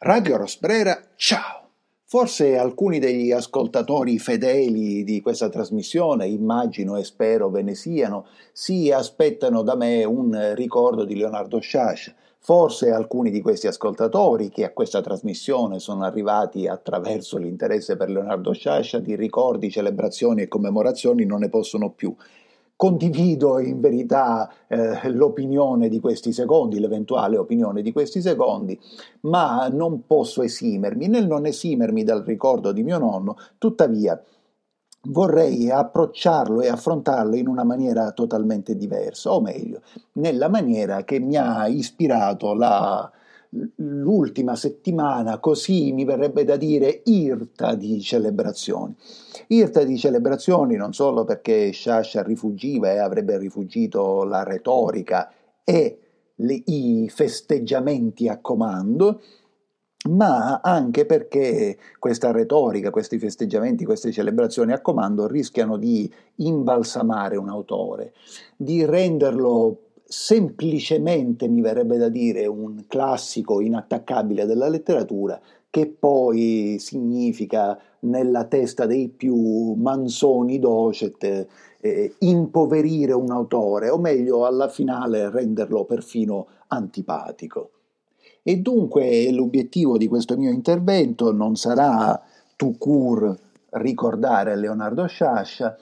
[0.00, 1.70] Radio Rosbrera, ciao!
[2.04, 8.92] Forse alcuni degli ascoltatori fedeli di questa trasmissione, immagino e spero ve ne siano, si
[8.92, 12.14] aspettano da me un ricordo di Leonardo Sciascia.
[12.38, 18.52] Forse alcuni di questi ascoltatori che a questa trasmissione sono arrivati attraverso l'interesse per Leonardo
[18.52, 22.14] Sciascia di ricordi, celebrazioni e commemorazioni non ne possono più.
[22.78, 28.78] Condivido in verità eh, l'opinione di questi secondi, l'eventuale opinione di questi secondi,
[29.22, 34.22] ma non posso esimermi, nel non esimermi dal ricordo di mio nonno, tuttavia
[35.08, 39.80] vorrei approcciarlo e affrontarlo in una maniera totalmente diversa, o meglio,
[40.12, 43.10] nella maniera che mi ha ispirato la,
[43.76, 48.94] l'ultima settimana, così mi verrebbe da dire, irta di celebrazioni.
[49.48, 55.32] Irta di celebrazioni non solo perché Sciascia rifugiva e avrebbe rifugito la retorica
[55.64, 55.98] e
[56.36, 59.20] le, i festeggiamenti a comando,
[60.10, 67.48] ma anche perché questa retorica, questi festeggiamenti, queste celebrazioni a comando rischiano di imbalsamare un
[67.48, 68.12] autore,
[68.56, 77.78] di renderlo semplicemente, mi verrebbe da dire, un classico inattaccabile della letteratura, che poi significa
[78.00, 81.46] nella testa dei più manzoni docet
[81.80, 87.70] eh, impoverire un autore, o meglio, alla finale renderlo perfino antipatico.
[88.42, 92.18] E dunque l'obiettivo di questo mio intervento non sarà
[92.56, 93.38] tout court
[93.72, 95.76] ricordare Leonardo Sciascia,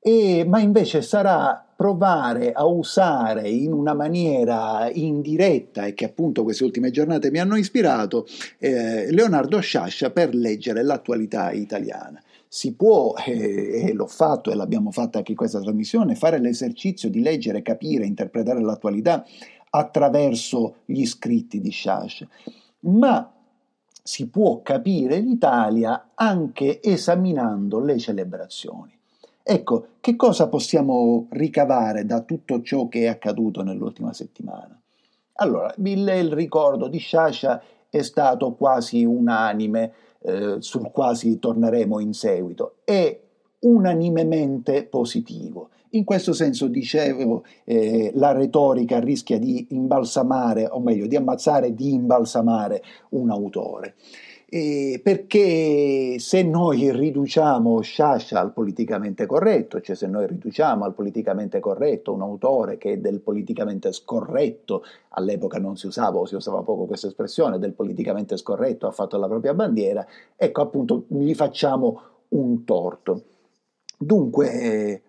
[0.00, 6.64] e, ma invece sarà provare a usare in una maniera indiretta e che appunto queste
[6.64, 8.26] ultime giornate mi hanno ispirato
[8.58, 12.20] eh, Leonardo Sciascia per leggere l'attualità italiana.
[12.48, 17.10] Si può, eh, e l'ho fatto e l'abbiamo fatta anche in questa trasmissione, fare l'esercizio
[17.10, 19.26] di leggere, capire, interpretare l'attualità
[19.68, 22.26] attraverso gli scritti di Sciascia,
[22.80, 23.30] ma
[24.02, 28.96] si può capire l'Italia anche esaminando le celebrazioni.
[29.48, 34.76] Ecco, che cosa possiamo ricavare da tutto ciò che è accaduto nell'ultima settimana?
[35.34, 39.92] Allora, il, ricordo di Sciascia è stato quasi unanime,
[40.22, 43.16] eh, sul quasi torneremo in seguito, è
[43.60, 45.68] unanimemente positivo.
[45.90, 51.92] In questo senso, dicevo, eh, la retorica rischia di imbalsamare, o meglio, di ammazzare di
[51.92, 53.94] imbalsamare un autore.
[54.48, 61.58] Eh, perché se noi riduciamo Sciascia al politicamente corretto, cioè se noi riduciamo al politicamente
[61.58, 66.62] corretto un autore che è del politicamente scorretto, all'epoca non si usava o si usava
[66.62, 70.06] poco questa espressione, del politicamente scorretto ha fatto la propria bandiera,
[70.36, 73.22] ecco appunto gli facciamo un torto.
[73.98, 75.02] Dunque, eh,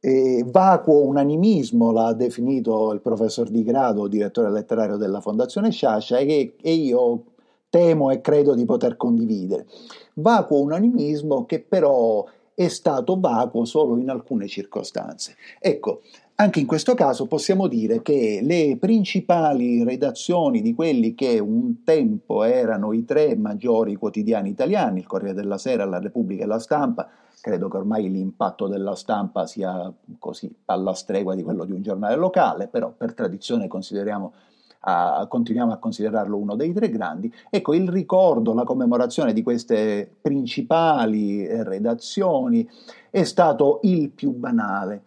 [0.00, 6.54] eh, vacuo unanimismo l'ha definito il professor Di Grado, direttore letterario della Fondazione Sciascia, e,
[6.60, 7.22] e io
[7.68, 9.66] temo e credo di poter condividere.
[10.14, 12.24] Vacuo unanimismo che però
[12.54, 15.36] è stato vacuo solo in alcune circostanze.
[15.60, 16.00] Ecco,
[16.36, 22.42] anche in questo caso possiamo dire che le principali redazioni di quelli che un tempo
[22.42, 27.08] erano i tre maggiori quotidiani italiani, il Corriere della Sera, la Repubblica e la Stampa,
[27.40, 32.16] credo che ormai l'impatto della stampa sia così alla stregua di quello di un giornale
[32.16, 34.32] locale, però per tradizione consideriamo
[34.80, 37.32] a, continuiamo a considerarlo uno dei tre grandi.
[37.50, 42.68] Ecco, il ricordo, la commemorazione di queste principali eh, redazioni
[43.10, 45.02] è stato il più banale.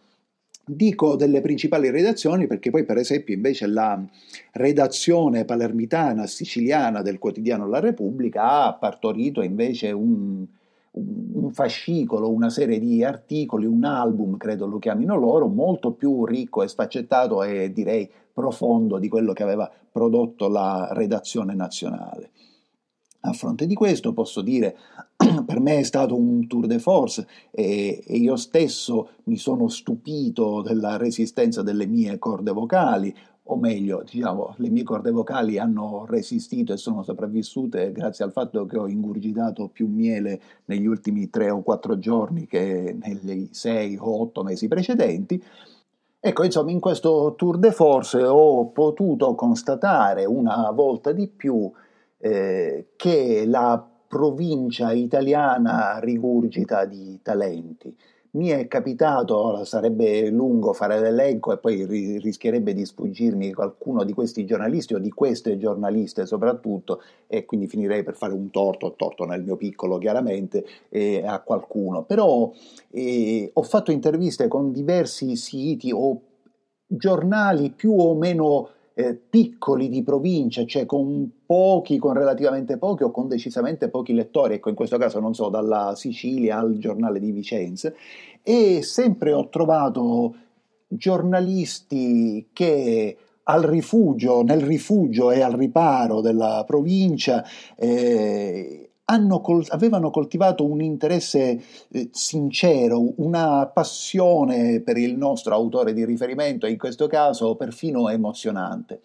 [0.64, 4.00] Dico delle principali redazioni perché poi per esempio invece la
[4.54, 10.46] redazione palermitana siciliana del quotidiano La Repubblica ha partorito invece un,
[10.94, 16.64] un fascicolo, una serie di articoli, un album, credo lo chiamino loro, molto più ricco
[16.64, 22.32] e sfaccettato e direi profondo di quello che aveva prodotto la redazione nazionale.
[23.24, 24.76] A fronte di questo posso dire,
[25.46, 30.64] per me è stato un tour de force e, e, io stesso mi sono stupito
[30.64, 36.74] della resistenza delle mie corde vocali, o meglio, diciamo, le mie corde vocali hanno resistito
[36.74, 41.62] e sono sopravvissute grazie al fatto che ho ingurgitato più miele negli ultimi tre o
[41.62, 45.44] quattro giorni che negli sei o otto mesi precedenti.
[46.20, 51.70] Ecco, insomma, in questo tour de force ho potuto constatare una volta di più
[52.20, 57.96] eh, che la provincia italiana rigurgita di talenti
[58.34, 64.14] mi è capitato, sarebbe lungo fare l'elenco e poi ri- rischierebbe di sfuggirmi qualcuno di
[64.14, 69.26] questi giornalisti o di queste giornaliste soprattutto e quindi finirei per fare un torto, torto
[69.26, 72.04] nel mio piccolo chiaramente, eh, a qualcuno.
[72.04, 72.52] Però
[72.92, 76.22] eh, ho fatto interviste con diversi siti o
[76.88, 83.12] giornali più o meno eh, piccoli di provincia, cioè con pochi, con relativamente pochi o
[83.12, 87.32] con decisamente pochi lettori, ecco in questo caso non so, dalla Sicilia al giornale di
[87.32, 87.92] Vicenza,
[88.44, 90.36] e sempre ho trovato
[90.88, 97.44] giornalisti che al rifugio, nel rifugio e al riparo della provincia
[97.76, 98.91] eh,
[99.42, 106.66] col- avevano coltivato un interesse eh, sincero, una passione per il nostro autore di riferimento,
[106.68, 109.02] in questo caso perfino emozionante.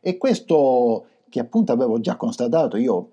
[0.00, 3.08] E questo che appunto avevo già constatato io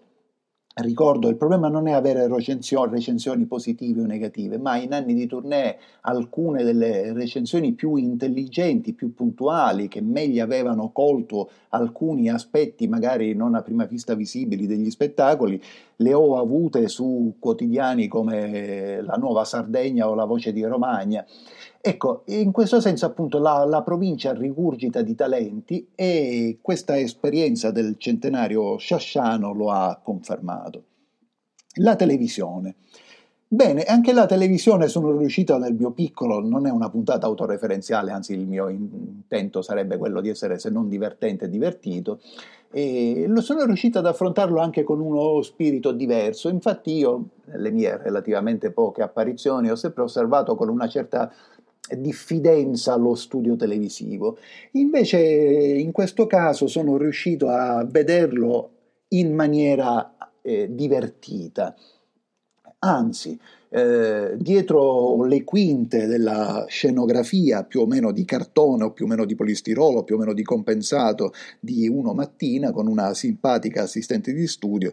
[0.73, 5.27] Ricordo, il problema non è avere recensioni, recensioni, positive o negative, ma in anni di
[5.27, 13.33] tournée alcune delle recensioni più intelligenti, più puntuali, che meglio avevano colto alcuni aspetti magari
[13.35, 15.61] non a prima vista visibili degli spettacoli,
[15.97, 21.25] le ho avute su quotidiani come La Nuova Sardegna o La Voce di Romagna.
[21.83, 27.95] Ecco, in questo senso appunto la, la, provincia rigurgita di talenti e questa esperienza del
[27.97, 30.83] centenario sciasciano lo ha confermato.
[31.75, 32.75] La televisione.
[33.47, 38.33] Bene, anche la televisione sono riuscito nel mio piccolo, non è una puntata autoreferenziale, anzi
[38.33, 42.21] il mio intento sarebbe quello di essere se non divertente divertito,
[42.71, 46.47] e sono riuscito ad affrontarlo anche con uno spirito diverso.
[46.47, 51.29] Infatti io, nelle mie relativamente poche apparizioni, ho sempre osservato con una certa
[51.97, 54.37] diffidenza allo studio televisivo.
[54.71, 58.69] Invece in questo caso sono riuscito a vederlo
[59.09, 61.75] in maniera eh, divertita.
[62.79, 63.39] Anzi,
[63.69, 69.23] eh, dietro le quinte della scenografia più o meno di cartone o più o meno
[69.23, 74.47] di polistirolo, più o meno di compensato di uno mattina con una simpatica assistente di
[74.47, 74.91] studio,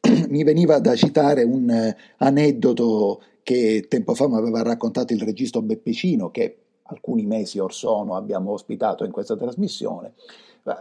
[0.28, 5.62] mi veniva da citare un eh, aneddoto che tempo fa mi aveva raccontato il regista
[5.62, 10.14] Beppicino, che alcuni mesi or sono abbiamo ospitato in questa trasmissione.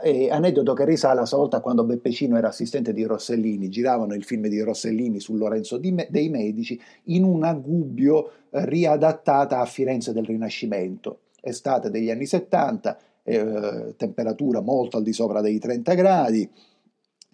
[0.01, 4.47] E aneddoto che risale a volta quando Beppecino era assistente di Rossellini, giravano il film
[4.47, 11.19] di Rossellini su Lorenzo dei Medici in una Gubbio eh, riadattata a Firenze del Rinascimento,
[11.41, 16.50] estate degli anni 70, eh, temperatura molto al di sopra dei 30 gradi,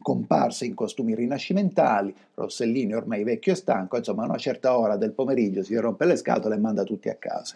[0.02, 5.12] comparse in costumi rinascimentali, Rossellini ormai vecchio e stanco, insomma a una certa ora del
[5.12, 7.56] pomeriggio si rompe le scatole e manda tutti a casa.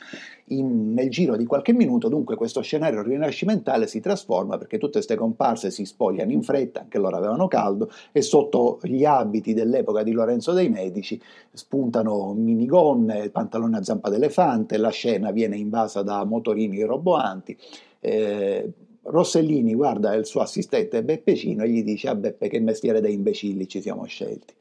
[0.50, 5.16] In, nel giro di qualche minuto dunque questo scenario rinascimentale si trasforma perché tutte queste
[5.16, 10.12] comparse si spogliano in fretta, anche loro avevano caldo, e sotto gli abiti dell'epoca di
[10.12, 11.20] Lorenzo dei Medici
[11.52, 17.58] spuntano minigonne, pantaloni a zampa d'elefante, la scena viene invasa da motorini roboanti.
[18.00, 18.72] Eh,
[19.06, 23.68] Rossellini guarda il suo assistente Beppecino e gli dice a Beppe che mestiere da imbecilli
[23.68, 24.54] ci siamo scelti.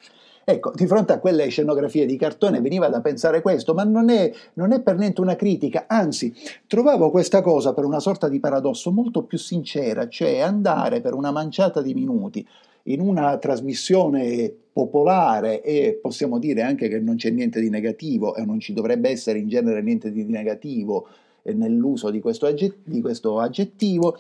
[0.47, 4.31] Ecco, di fronte a quelle scenografie di cartone veniva da pensare questo, ma non è,
[4.55, 6.35] non è, per niente una critica, anzi
[6.67, 11.31] trovavo questa cosa per una sorta di paradosso molto più sincera, cioè andare per una
[11.31, 12.47] manciata di minuti
[12.85, 18.45] in una trasmissione popolare e possiamo dire anche che non c'è niente di negativo e
[18.45, 21.07] non ci dovrebbe essere in genere niente di negativo
[21.53, 24.17] nell'uso di questo, di questo aggettivo,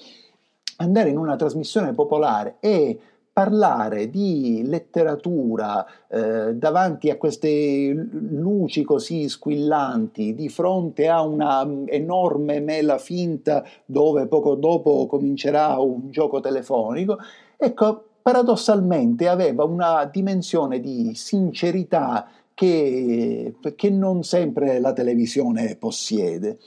[0.76, 2.98] andare in una trasmissione popolare e
[3.34, 12.60] parlare di letteratura eh, davanti a queste luci così squillanti, di fronte a una enorme
[12.60, 17.18] mela finta dove poco dopo comincerà un gioco telefonico,
[17.56, 26.58] ecco, paradossalmente aveva una dimensione di sincerità che, che non sempre la televisione possiede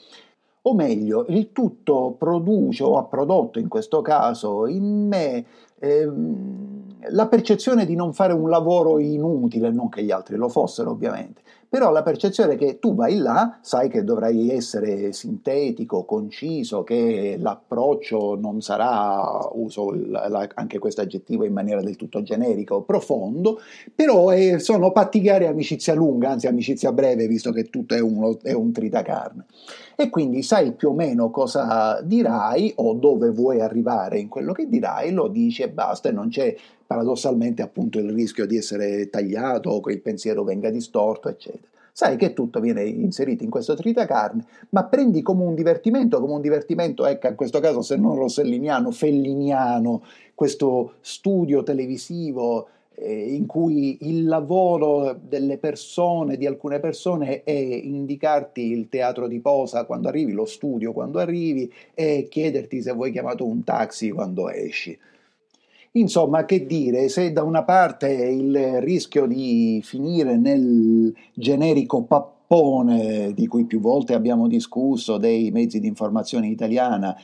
[0.69, 5.45] o meglio, il tutto produce o ha prodotto in questo caso in me
[5.79, 10.91] ehm, la percezione di non fare un lavoro inutile, non che gli altri lo fossero
[10.91, 17.37] ovviamente, però la percezione che tu vai là, sai che dovrai essere sintetico, conciso, che
[17.39, 22.83] l'approccio non sarà, uso la, la, anche questo aggettivo in maniera del tutto generica o
[22.83, 23.59] profondo,
[23.93, 28.37] però è, sono patti gare amicizia lunga, anzi amicizia breve, visto che tutto è, uno,
[28.41, 29.45] è un tritacarne.
[29.99, 34.69] E quindi sai più o meno cosa dirai o dove vuoi arrivare in quello che
[34.69, 39.71] dirai, lo dici e basta, e non c'è paradossalmente appunto il rischio di essere tagliato
[39.71, 41.63] o che il pensiero venga distorto, eccetera.
[41.91, 46.41] Sai che tutto viene inserito in questo tritacarne, ma prendi come un divertimento, come un
[46.41, 50.03] divertimento, ecco, in questo caso se non rosselliniano, felliniano,
[50.35, 52.67] questo studio televisivo
[52.99, 59.85] in cui il lavoro delle persone, di alcune persone, è indicarti il teatro di posa
[59.85, 64.97] quando arrivi, lo studio quando arrivi e chiederti se vuoi chiamato un taxi quando esci.
[65.91, 73.47] Insomma, che dire, se da una parte il rischio di finire nel generico pappone di
[73.47, 77.15] cui più volte abbiamo discusso dei mezzi di informazione italiana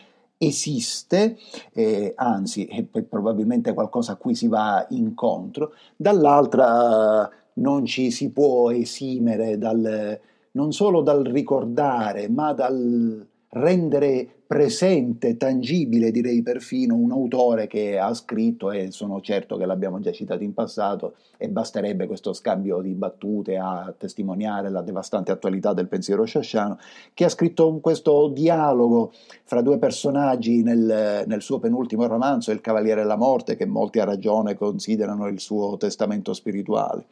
[0.46, 1.38] esiste,
[1.74, 8.72] eh, anzi è probabilmente qualcosa a cui si va incontro, dall'altra non ci si può
[8.72, 10.20] esimere dal,
[10.52, 18.14] non solo dal ricordare, ma dal rendere presente, tangibile direi perfino, un autore che ha
[18.14, 22.94] scritto, e sono certo che l'abbiamo già citato in passato, e basterebbe questo scambio di
[22.94, 26.78] battute a testimoniare la devastante attualità del pensiero sciasciano,
[27.16, 29.12] che ha scritto questo dialogo
[29.44, 34.06] fra due personaggi nel, nel suo penultimo romanzo, Il Cavaliere della Morte, che molti a
[34.06, 37.06] ragione considerano il suo testamento spirituale.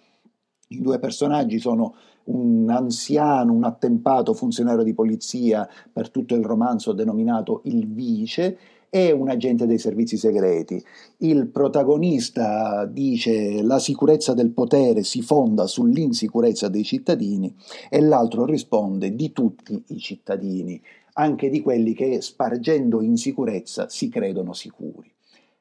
[0.72, 6.94] I due personaggi sono un anziano, un attempato funzionario di polizia per tutto il romanzo
[6.94, 8.58] denominato Il Vice
[8.90, 10.82] e un agente dei servizi segreti.
[11.18, 17.54] Il protagonista dice la sicurezza del potere si fonda sull'insicurezza dei cittadini
[17.90, 20.82] e l'altro risponde di tutti i cittadini,
[21.14, 25.12] anche di quelli che spargendo insicurezza si credono sicuri.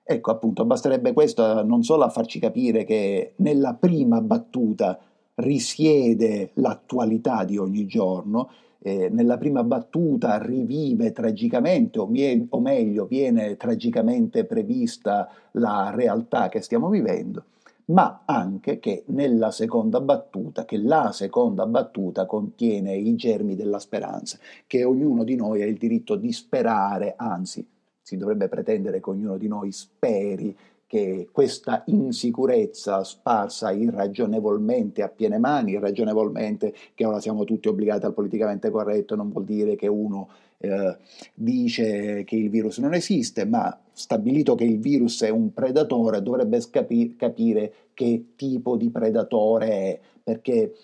[0.03, 4.99] Ecco appunto, basterebbe questo non solo a farci capire che nella prima battuta
[5.37, 8.51] risiede l'attualità di ogni giorno,
[8.83, 16.49] eh, nella prima battuta rivive tragicamente, o, mie- o meglio, viene tragicamente prevista la realtà
[16.49, 17.45] che stiamo vivendo,
[17.87, 24.39] ma anche che nella seconda battuta, che la seconda battuta contiene i germi della speranza,
[24.67, 27.67] che ognuno di noi ha il diritto di sperare, anzi
[28.03, 30.57] si dovrebbe pretendere che ognuno di noi speri
[30.91, 38.13] che questa insicurezza sparsa irragionevolmente a piene mani, irragionevolmente che ora siamo tutti obbligati al
[38.13, 40.29] politicamente corretto, non vuol dire che uno
[40.59, 40.97] eh,
[41.33, 46.61] dice che il virus non esiste, ma stabilito che il virus è un predatore, dovrebbe
[46.61, 50.75] scapi- capire che tipo di predatore è, perché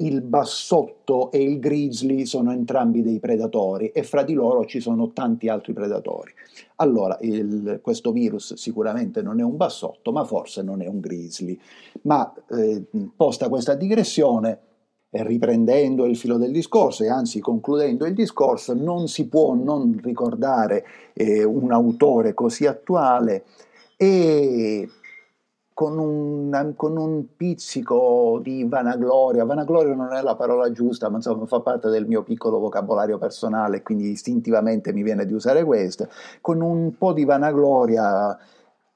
[0.00, 5.10] il bassotto e il grizzly sono entrambi dei predatori e fra di loro ci sono
[5.12, 6.32] tanti altri predatori.
[6.76, 11.58] Allora, il, questo virus sicuramente non è un bassotto, ma forse non è un grizzly.
[12.02, 12.84] Ma eh,
[13.16, 14.60] posta questa digressione,
[15.10, 20.84] riprendendo il filo del discorso e anzi concludendo il discorso, non si può non ricordare
[21.14, 23.44] eh, un autore così attuale
[23.96, 24.88] e
[25.78, 29.44] con un, con un, pizzico di vanagloria.
[29.44, 33.82] Vanagloria non è la parola giusta, ma insomma fa parte del mio piccolo vocabolario personale,
[33.82, 36.08] quindi istintivamente mi viene di usare questa.
[36.40, 38.36] Con un po' di vanagloria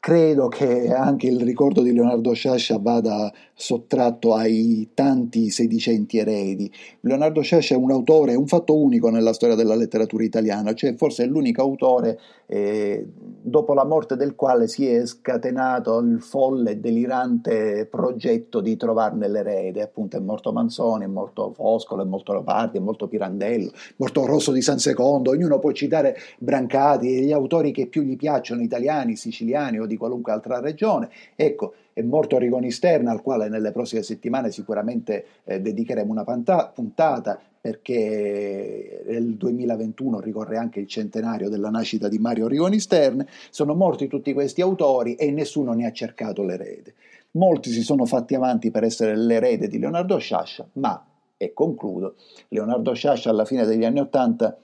[0.02, 6.68] credo che anche il ricordo di Leonardo Sciascia vada sottratto ai tanti sedicenti eredi.
[7.02, 11.22] Leonardo Sciascia è un autore, un fatto unico nella storia della letteratura italiana, cioè forse
[11.22, 16.76] è l'unico autore eh, dopo la morte del quale si è scatenato il folle e
[16.78, 19.82] delirante progetto di trovarne l'erede.
[19.82, 24.26] Appunto è morto Manzoni, è morto Foscolo, è morto Leopardi, è morto Pirandello, è morto
[24.26, 29.14] Rosso di San Secondo, ognuno può citare Brancati gli autori che più gli piacciono, italiani,
[29.14, 31.10] siciliani o di qualunque altra regione.
[31.36, 36.70] Ecco, è morto Rigoni Sterna, al quale nelle prossime settimane sicuramente eh, dedicheremo una panta-
[36.74, 43.24] puntata, perché nel 2021 ricorre anche il centenario della nascita di Mario Rigoni Stern.
[43.50, 46.94] Sono morti tutti questi autori e nessuno ne ha cercato l'erede.
[47.32, 51.06] Molti si sono fatti avanti per essere l'erede di Leonardo Sciascia, ma,
[51.36, 52.16] e concludo,
[52.48, 54.56] Leonardo Sciascia alla fine degli anni Ottanta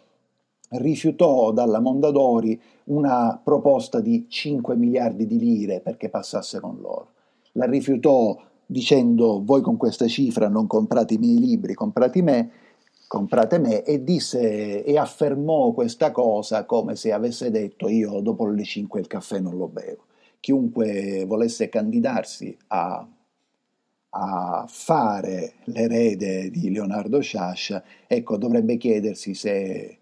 [0.70, 7.08] rifiutò dalla Mondadori una proposta di 5 miliardi di lire perché passasse con loro.
[7.52, 12.50] La rifiutò dicendo voi con questa cifra non comprate i miei libri, comprate me,
[13.06, 18.64] comprate me e disse e affermò questa cosa come se avesse detto io dopo le
[18.64, 20.04] 5 il caffè non lo bevo.
[20.40, 23.06] Chiunque volesse candidarsi a,
[24.10, 29.98] a fare l'erede di Leonardo Sciascia, ecco, dovrebbe chiedersi se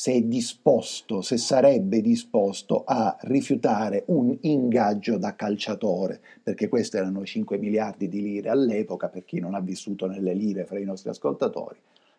[0.00, 7.22] se è disposto, se sarebbe disposto a rifiutare un ingaggio da calciatore, perché questi erano
[7.22, 11.10] 5 miliardi di lire all'epoca, per chi non ha vissuto nelle lire fra i nostri
[11.10, 11.78] ascoltatori,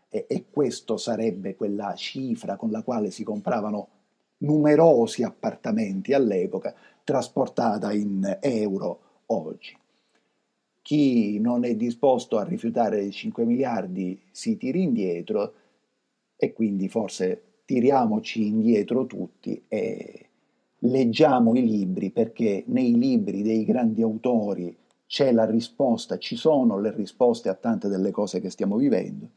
[0.09, 3.87] e, e questo sarebbe quella cifra con la quale si compravano
[4.37, 9.75] numerosi appartamenti all'epoca, trasportata in euro oggi.
[10.83, 15.53] Chi non è disposto a rifiutare i 5 miliardi si tiri indietro
[16.35, 20.25] e quindi forse tiriamoci indietro tutti e
[20.79, 24.75] leggiamo i libri perché nei libri dei grandi autori
[25.07, 29.29] c'è la risposta, ci sono le risposte a tante delle cose che stiamo vivendo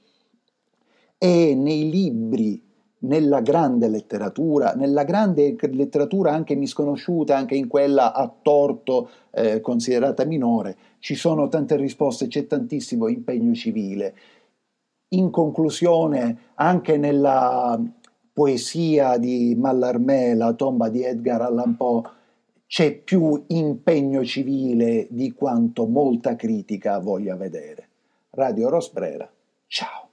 [1.17, 2.61] e nei libri
[3.05, 10.25] nella grande letteratura, nella grande letteratura anche misconosciuta, anche in quella a torto eh, considerata
[10.25, 14.17] minore, ci sono tante risposte, c'è tantissimo impegno civile.
[15.11, 17.81] In conclusione, anche nella
[18.35, 22.03] poesia di Mallarmé, la tomba di Edgar Allan Poe,
[22.67, 27.89] c'è più impegno civile di quanto molta critica voglia vedere.
[28.31, 29.31] Radio Rosbrera,
[29.69, 30.04] ciao.